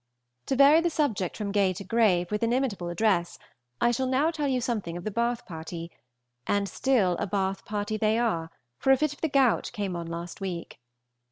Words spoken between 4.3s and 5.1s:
tell you something of